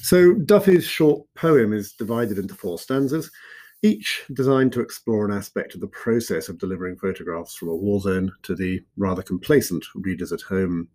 [0.00, 3.30] So, Duffy's short poem is divided into four stanzas,
[3.82, 8.00] each designed to explore an aspect of the process of delivering photographs from a war
[8.00, 10.88] zone to the rather complacent readers at home.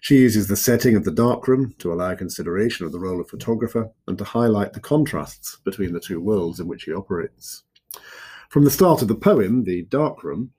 [0.00, 3.90] She uses the setting of the darkroom to allow consideration of the role of photographer
[4.06, 7.62] and to highlight the contrasts between the two worlds in which he operates.
[8.50, 10.50] From the start of the poem, the darkroom,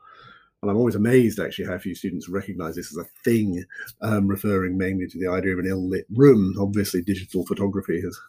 [0.61, 3.63] and I'm always amazed actually how few students recognize this as a thing,
[4.01, 6.55] um, referring mainly to the idea of an ill lit room.
[6.59, 8.19] Obviously, digital photography has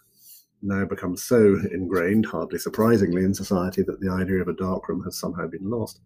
[0.61, 5.19] now become so ingrained, hardly surprisingly, in society that the idea of a darkroom has
[5.19, 6.01] somehow been lost.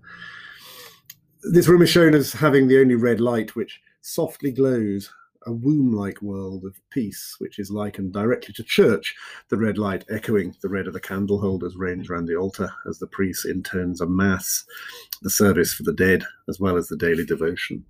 [1.42, 5.10] This room is shown as having the only red light which softly glows
[5.46, 9.14] a womb like world of peace, which is likened directly to church,
[9.48, 12.98] the red light echoing the red of the candle holders ranged round the altar as
[12.98, 14.64] the priest intones a mass,
[15.22, 17.84] the service for the dead, as well as the daily devotion.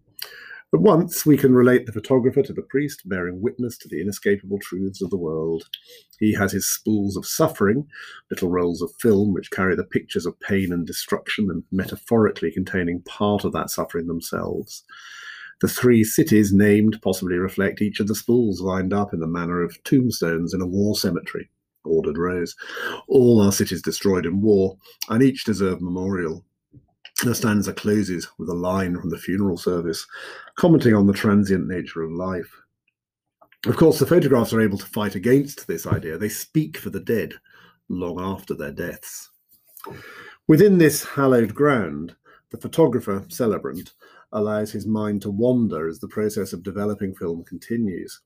[0.72, 4.60] At once, we can relate the photographer to the priest, bearing witness to the inescapable
[4.60, 5.64] truths of the world.
[6.20, 7.88] He has his spools of suffering,
[8.30, 13.02] little rolls of film which carry the pictures of pain and destruction and metaphorically containing
[13.02, 14.84] part of that suffering themselves.
[15.60, 19.62] The three cities named possibly reflect each of the spools lined up in the manner
[19.62, 21.50] of tombstones in a war cemetery,
[21.84, 22.56] ordered rows.
[23.08, 24.78] All are cities destroyed in war,
[25.10, 26.44] and each deserve memorial.
[27.22, 30.06] The stanza closes with a line from the funeral service,
[30.56, 32.50] commenting on the transient nature of life.
[33.66, 36.16] Of course, the photographs are able to fight against this idea.
[36.16, 37.34] They speak for the dead
[37.90, 39.28] long after their deaths.
[40.48, 42.16] Within this hallowed ground,
[42.50, 43.92] the photographer, celebrant,
[44.32, 48.20] allows his mind to wander as the process of developing film continues.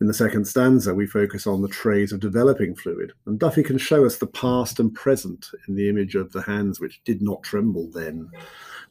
[0.00, 3.78] In the second stanza, we focus on the trays of developing fluid, and Duffy can
[3.78, 7.42] show us the past and present in the image of the hands which did not
[7.42, 8.30] tremble then.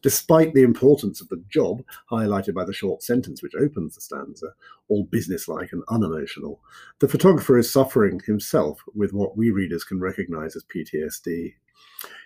[0.01, 4.53] Despite the importance of the job, highlighted by the short sentence which opens the stanza,
[4.89, 6.59] all businesslike and unemotional,
[6.99, 11.53] the photographer is suffering himself with what we readers can recognize as PTSD.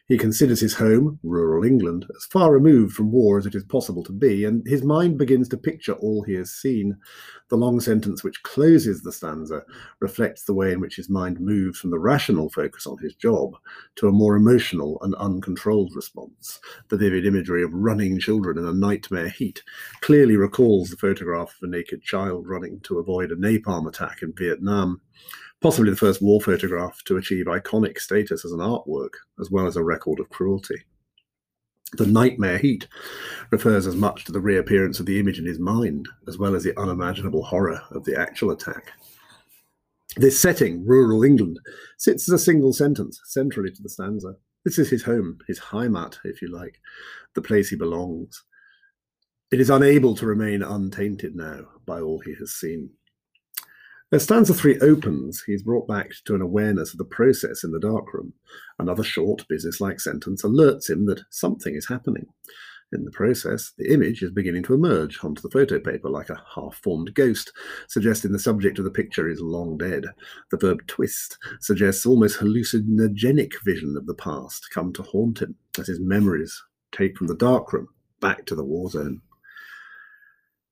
[0.09, 4.03] He considers his home, rural England, as far removed from war as it is possible
[4.05, 6.97] to be, and his mind begins to picture all he has seen.
[7.49, 9.61] The long sentence which closes the stanza
[9.99, 13.53] reflects the way in which his mind moves from the rational focus on his job
[13.97, 16.59] to a more emotional and uncontrolled response.
[16.87, 19.61] The vivid imagery of running children in a nightmare heat
[20.01, 24.33] clearly recalls the photograph of a naked child running to avoid a napalm attack in
[24.35, 25.01] Vietnam
[25.61, 29.75] possibly the first war photograph to achieve iconic status as an artwork, as well as
[29.75, 30.83] a record of cruelty.
[31.93, 32.87] The nightmare heat
[33.49, 36.63] refers as much to the reappearance of the image in his mind, as well as
[36.63, 38.91] the unimaginable horror of the actual attack.
[40.15, 41.59] This setting, rural England,
[41.97, 44.35] sits as a single sentence centrally to the stanza.
[44.65, 46.79] This is his home, his Heimat, if you like,
[47.33, 48.43] the place he belongs.
[49.51, 52.91] It is unable to remain untainted now by all he has seen.
[54.11, 57.79] As stanza three opens, he's brought back to an awareness of the process in the
[57.79, 58.33] darkroom.
[58.79, 62.25] Another short, business-like sentence alerts him that something is happening.
[62.91, 66.41] In the process, the image is beginning to emerge onto the photo paper like a
[66.55, 67.53] half-formed ghost,
[67.87, 70.05] suggesting the subject of the picture is long dead.
[70.49, 75.85] The verb twist suggests almost hallucinogenic vision of the past come to haunt him as
[75.85, 76.59] his memories
[76.91, 77.89] take from the darkroom
[78.21, 79.21] back to the war zone.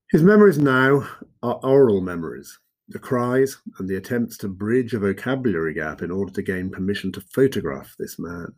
[0.10, 1.08] His memories now
[1.44, 2.58] are aural memories,
[2.90, 7.12] the cries and the attempts to bridge a vocabulary gap in order to gain permission
[7.12, 8.54] to photograph this man.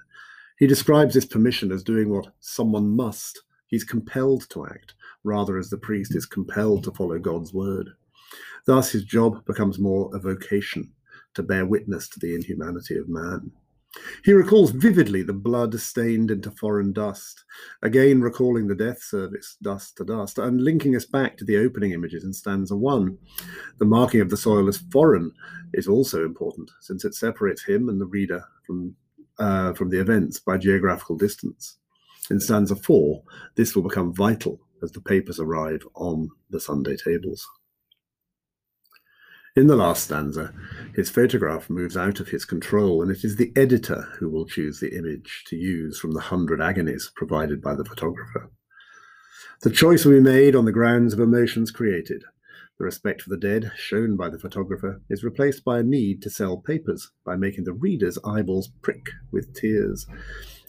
[0.58, 3.42] He describes this permission as doing what someone must.
[3.68, 4.94] He's compelled to act,
[5.24, 7.90] rather as the priest is compelled to follow God's word.
[8.66, 10.92] Thus, his job becomes more a vocation
[11.34, 13.52] to bear witness to the inhumanity of man.
[14.24, 17.44] He recalls vividly the blood stained into foreign dust,
[17.82, 21.92] again recalling the death service, dust to dust, and linking us back to the opening
[21.92, 23.18] images in stanza one.
[23.80, 25.32] The marking of the soil as foreign
[25.74, 28.96] is also important, since it separates him and the reader from,
[29.40, 31.78] uh, from the events by geographical distance.
[32.30, 33.24] In stanza four,
[33.56, 37.48] this will become vital as the papers arrive on the Sunday tables.
[39.60, 40.54] In the last stanza,
[40.96, 44.80] his photograph moves out of his control, and it is the editor who will choose
[44.80, 48.50] the image to use from the hundred agonies provided by the photographer.
[49.62, 52.24] The choice will be made on the grounds of emotions created.
[52.78, 56.30] The respect for the dead, shown by the photographer, is replaced by a need to
[56.30, 60.08] sell papers by making the reader's eyeballs prick with tears.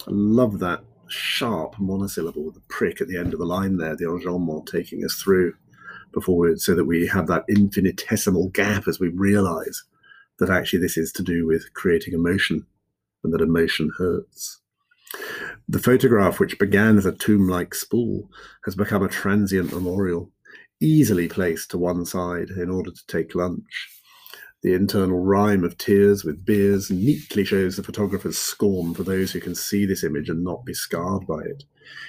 [0.01, 3.95] I love that sharp monosyllable with the prick at the end of the line there,
[3.95, 5.55] the enjambment taking us through
[6.13, 9.83] before so that we have that infinitesimal gap as we realize
[10.39, 12.67] that actually this is to do with creating emotion
[13.23, 14.61] and that emotion hurts.
[15.69, 18.31] The photograph, which began as a tomb like spool,
[18.65, 20.31] has become a transient memorial,
[20.81, 23.91] easily placed to one side in order to take lunch.
[24.63, 29.41] The internal rhyme of tears with beers neatly shows the photographer's scorn for those who
[29.41, 31.65] can see this image and not be scarred by it.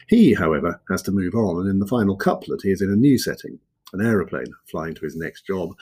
[0.07, 2.95] He, however, has to move on, and in the final couplet, he is in a
[2.95, 3.59] new setting,
[3.93, 5.75] an aeroplane flying to his next job,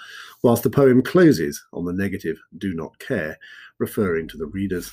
[0.43, 3.37] whilst the poem closes on the negative do not care,
[3.77, 4.91] referring to the readers.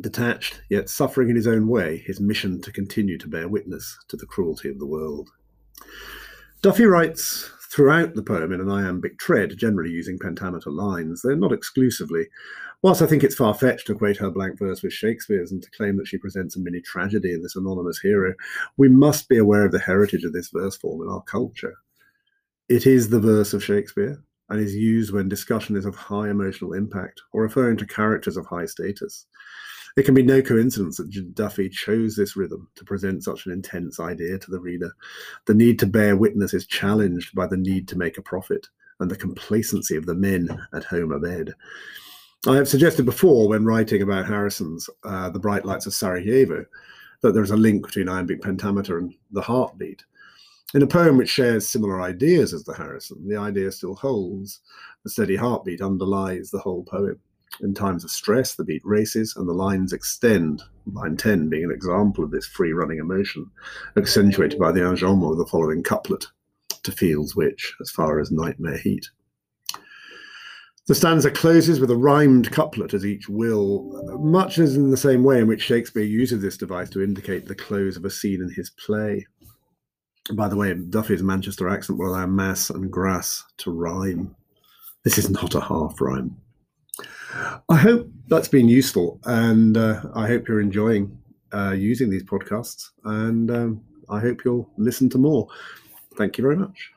[0.00, 4.16] Detached, yet suffering in his own way, his mission to continue to bear witness to
[4.16, 5.28] the cruelty of the world.
[6.62, 11.52] Duffy writes throughout the poem in an iambic tread, generally using pentameter lines, though not
[11.52, 12.26] exclusively.
[12.82, 15.70] Whilst I think it's far fetched to equate her blank verse with Shakespeare's and to
[15.70, 18.34] claim that she presents a mini tragedy in this anonymous hero,
[18.76, 21.74] we must be aware of the heritage of this verse form in our culture.
[22.68, 26.72] It is the verse of Shakespeare and is used when discussion is of high emotional
[26.72, 29.26] impact or referring to characters of high status.
[29.96, 33.98] It can be no coincidence that Duffy chose this rhythm to present such an intense
[33.98, 34.92] idea to the reader.
[35.46, 38.68] The need to bear witness is challenged by the need to make a profit
[39.00, 41.54] and the complacency of the men at home abed.
[42.46, 46.64] I have suggested before, when writing about Harrison's uh, The Bright Lights of Sarajevo,
[47.20, 50.04] that there is a link between iambic pentameter and the heartbeat.
[50.72, 54.60] In a poem which shares similar ideas as the Harrison, the idea still holds.
[55.02, 57.18] The steady heartbeat underlies the whole poem.
[57.60, 61.72] In times of stress, the beat races and the lines extend, line 10 being an
[61.72, 63.50] example of this free running emotion,
[63.96, 66.26] accentuated by the enjambment of the following couplet
[66.82, 69.10] to fields which, as far as nightmare heat.
[70.86, 75.22] The stanza closes with a rhymed couplet as each will, much as in the same
[75.22, 78.50] way in which Shakespeare uses this device to indicate the close of a scene in
[78.50, 79.26] his play.
[80.32, 84.34] By the way, Duffy's Manchester accent will allow mass and grass to rhyme.
[85.04, 86.36] This is not a half rhyme.
[87.68, 91.16] I hope that's been useful, and uh, I hope you're enjoying
[91.52, 95.48] uh, using these podcasts, and um, I hope you'll listen to more.
[96.16, 96.92] Thank you very much.